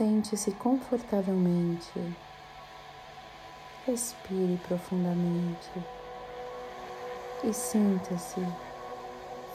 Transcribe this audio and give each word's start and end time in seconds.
Sente-se 0.00 0.52
confortavelmente. 0.52 2.16
Respire 3.86 4.58
profundamente 4.66 5.68
e 7.44 7.52
sinta-se 7.52 8.40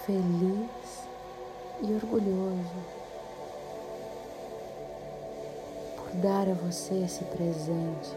feliz 0.06 1.08
e 1.82 1.94
orgulhoso 1.96 2.76
por 5.98 6.12
dar 6.22 6.48
a 6.48 6.54
você 6.54 6.94
esse 7.04 7.24
presente, 7.24 8.16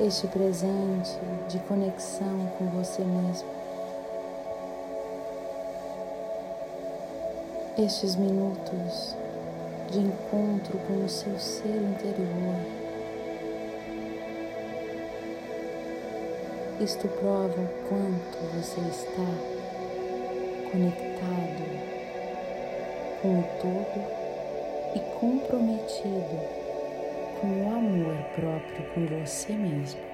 este 0.00 0.26
presente 0.28 1.12
de 1.50 1.58
conexão 1.58 2.46
com 2.56 2.70
você 2.70 3.04
mesmo. 3.04 3.50
Estes 7.76 8.16
minutos 8.16 9.14
de 9.90 10.00
encontro 10.00 10.78
com 10.86 11.04
o 11.04 11.08
seu 11.08 11.38
ser 11.38 11.68
interior. 11.68 12.56
Isto 16.80 17.08
prova 17.08 17.60
o 17.60 17.88
quanto 17.88 18.38
você 18.54 18.80
está 18.80 19.58
conectado 20.70 21.78
com 23.20 23.40
o 23.40 23.44
todo 23.60 24.18
e 24.94 25.00
comprometido 25.18 26.38
com 27.40 27.64
o 27.64 27.76
amor 27.76 28.16
próprio 28.34 28.84
com 28.94 29.06
você 29.06 29.52
mesmo. 29.52 30.07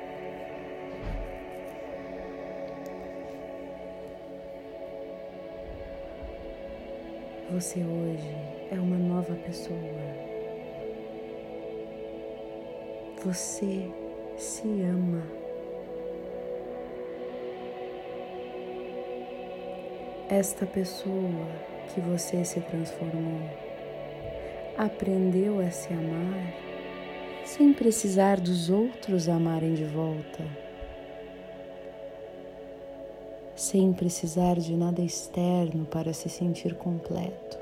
Você 7.51 7.81
hoje 7.81 8.35
é 8.71 8.75
uma 8.75 8.97
nova 8.97 9.35
pessoa. 9.35 9.79
Você 13.23 13.91
se 14.37 14.67
ama. 14.83 15.23
Esta 20.31 20.65
pessoa 20.65 21.47
que 21.93 22.01
você 22.01 22.45
se 22.45 22.61
transformou 22.61 23.43
aprendeu 24.79 25.61
a 25.61 25.71
se 25.71 25.93
amar 25.93 26.55
sem 27.45 27.75
precisar 27.75 28.41
dos 28.41 28.71
outros 28.71 29.29
amarem 29.29 29.75
de 29.75 29.85
volta, 29.85 30.64
sem 33.75 33.93
precisar 33.93 34.55
de 34.55 34.77
nada 34.77 35.03
externo 35.03 35.85
para 35.85 36.13
se 36.13 36.29
sentir 36.29 36.77
completo. 36.77 37.59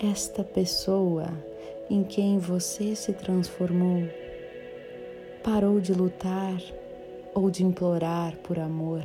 esta 0.00 0.42
pessoa 0.42 1.26
em 1.88 2.02
quem 2.02 2.36
você 2.36 2.96
se 2.96 3.12
transformou 3.12 4.02
parou 5.40 5.80
de 5.80 5.92
lutar 5.92 6.60
ou 7.32 7.48
de 7.48 7.64
implorar 7.64 8.36
por 8.38 8.58
amor. 8.58 9.04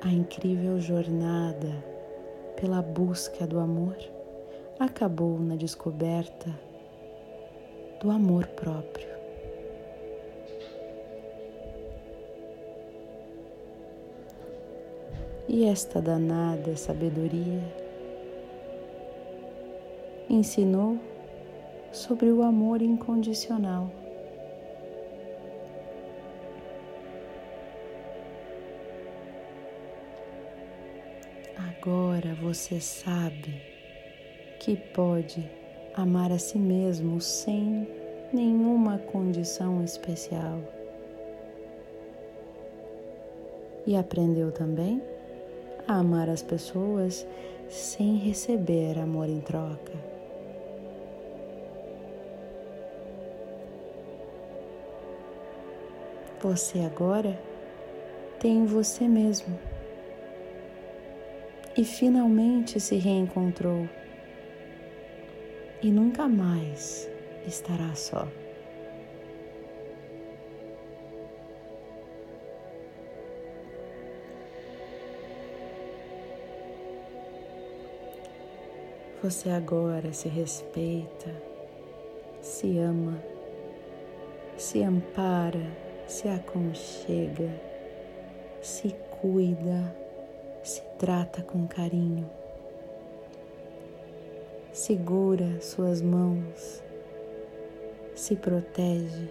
A 0.00 0.08
incrível 0.08 0.80
jornada 0.80 1.72
pela 2.56 2.82
busca 2.82 3.46
do 3.46 3.60
amor 3.60 4.15
acabou 4.78 5.38
na 5.38 5.56
descoberta 5.56 6.50
do 8.00 8.10
amor 8.10 8.46
próprio. 8.48 9.16
E 15.48 15.64
esta 15.64 16.02
danada 16.02 16.76
sabedoria 16.76 17.62
ensinou 20.28 20.98
sobre 21.92 22.30
o 22.30 22.42
amor 22.42 22.82
incondicional. 22.82 23.90
Agora 31.56 32.34
você 32.34 32.80
sabe 32.80 33.75
que 34.66 34.74
pode 34.74 35.48
amar 35.94 36.32
a 36.32 36.40
si 36.40 36.58
mesmo 36.58 37.20
sem 37.20 37.86
nenhuma 38.32 38.98
condição 38.98 39.84
especial. 39.84 40.58
E 43.86 43.94
aprendeu 43.94 44.50
também 44.50 45.00
a 45.86 45.98
amar 45.98 46.28
as 46.28 46.42
pessoas 46.42 47.24
sem 47.68 48.16
receber 48.16 48.98
amor 48.98 49.28
em 49.28 49.38
troca. 49.38 49.92
Você 56.40 56.80
agora 56.80 57.38
tem 58.40 58.66
você 58.66 59.06
mesmo 59.06 59.56
e 61.78 61.84
finalmente 61.84 62.80
se 62.80 62.96
reencontrou 62.96 63.88
e 65.82 65.90
nunca 65.90 66.26
mais 66.26 67.08
estará 67.46 67.94
só. 67.94 68.26
Você 79.22 79.50
agora 79.50 80.12
se 80.12 80.28
respeita, 80.28 81.34
se 82.40 82.78
ama, 82.78 83.20
se 84.56 84.82
ampara, 84.82 85.66
se 86.06 86.28
aconchega, 86.28 87.50
se 88.62 88.94
cuida, 89.20 89.96
se 90.62 90.80
trata 90.98 91.42
com 91.42 91.66
carinho. 91.66 92.30
Segura 94.76 95.58
suas 95.62 96.02
mãos, 96.02 96.82
se 98.14 98.36
protege. 98.36 99.30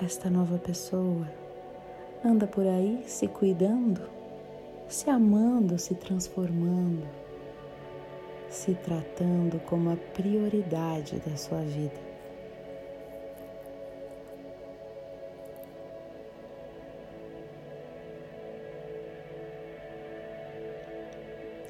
Esta 0.00 0.30
nova 0.30 0.58
pessoa 0.58 1.28
anda 2.24 2.46
por 2.46 2.64
aí 2.64 3.02
se 3.08 3.26
cuidando, 3.26 4.00
se 4.86 5.10
amando, 5.10 5.76
se 5.76 5.96
transformando, 5.96 7.08
se 8.48 8.76
tratando 8.76 9.58
como 9.66 9.90
a 9.90 9.96
prioridade 10.14 11.18
da 11.18 11.36
sua 11.36 11.62
vida. 11.62 12.09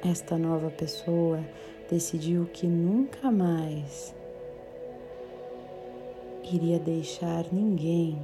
Esta 0.03 0.35
nova 0.35 0.71
pessoa 0.71 1.39
decidiu 1.87 2.47
que 2.51 2.65
nunca 2.65 3.31
mais 3.31 4.15
iria 6.43 6.79
deixar 6.79 7.45
ninguém 7.51 8.17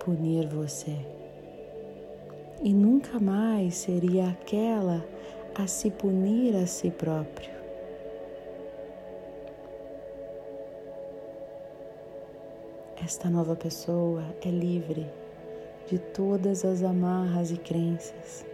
punir 0.00 0.48
você. 0.48 0.96
E 2.60 2.74
nunca 2.74 3.20
mais 3.20 3.76
seria 3.76 4.30
aquela 4.30 5.06
a 5.54 5.64
se 5.68 5.92
punir 5.92 6.56
a 6.56 6.66
si 6.66 6.90
próprio. 6.90 7.52
Esta 13.00 13.30
nova 13.30 13.54
pessoa 13.54 14.24
é 14.44 14.50
livre 14.50 15.06
de 15.86 16.00
todas 16.00 16.64
as 16.64 16.82
amarras 16.82 17.52
e 17.52 17.56
crenças. 17.56 18.49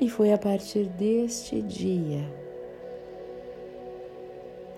E 0.00 0.08
foi 0.08 0.32
a 0.32 0.38
partir 0.38 0.84
deste 0.84 1.60
dia 1.60 2.24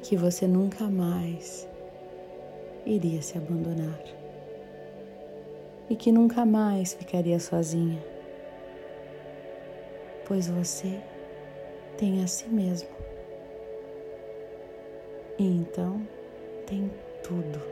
que 0.03 0.17
você 0.17 0.49
nunca 0.49 0.91
mais 0.91 1.69
iria 2.85 3.23
se 3.23 3.39
abandonar 3.39 4.03
e 5.89 5.95
que 5.95 6.11
nunca 6.11 6.45
mais 6.45 6.95
ficaria 6.95 7.39
sozinha, 7.39 8.03
pois 10.27 10.49
você 10.49 11.01
tem 11.97 12.25
a 12.25 12.27
si 12.27 12.49
mesmo. 12.49 12.89
E 15.39 15.45
então 15.45 16.05
tem 16.67 16.91
tudo, 17.23 17.63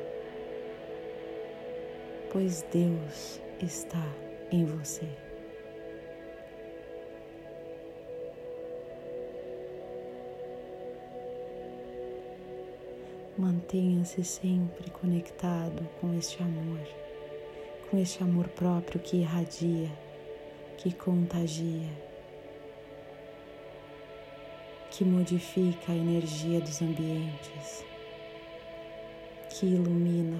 pois 2.30 2.62
Deus 2.70 3.40
está 3.60 4.06
em 4.52 4.64
você. 4.64 5.29
Mantenha-se 13.40 14.22
sempre 14.22 14.90
conectado 14.90 15.88
com 15.98 16.12
este 16.12 16.42
amor, 16.42 16.78
com 17.88 17.96
este 17.96 18.22
amor 18.22 18.46
próprio 18.48 19.00
que 19.00 19.16
irradia, 19.16 19.90
que 20.76 20.92
contagia, 20.92 21.88
que 24.90 25.06
modifica 25.06 25.90
a 25.90 25.96
energia 25.96 26.60
dos 26.60 26.82
ambientes, 26.82 27.82
que 29.48 29.64
ilumina, 29.64 30.38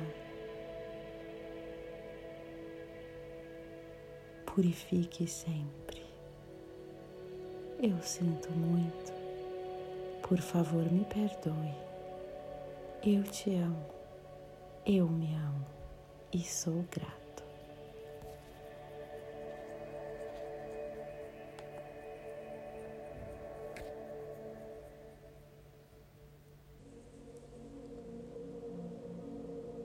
purifique 4.45 5.27
sempre. 5.27 6.05
Eu 7.83 7.99
sinto 8.03 8.53
muito, 8.53 9.11
por 10.21 10.37
favor 10.37 10.85
me 10.93 11.07
perdoe. 11.07 11.90
Eu 13.03 13.23
te 13.23 13.55
amo, 13.55 13.87
eu 14.85 15.09
me 15.09 15.35
amo 15.35 15.65
e 16.35 16.41
sou 16.41 16.85
grato. 16.91 17.43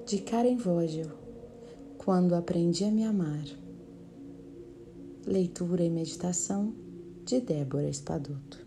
De 0.05 0.19
Karen 0.19 0.57
Vogel, 0.57 1.07
Quando 1.97 2.35
Aprendi 2.35 2.83
a 2.83 2.91
Me 2.91 3.05
Amar. 3.05 3.45
Leitura 5.25 5.85
e 5.85 5.89
meditação 5.89 6.75
de 7.23 7.39
Débora 7.39 7.87
Espadoto. 7.87 8.64